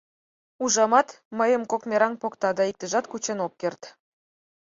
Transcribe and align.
Ужамат, 0.63 1.07
мыйым 1.37 1.63
кок 1.71 1.81
мераҥ 1.89 2.13
покта 2.21 2.49
да 2.57 2.63
иктыжат 2.71 3.05
кучен 3.11 3.39
ок 3.45 3.53
керт. 3.61 3.81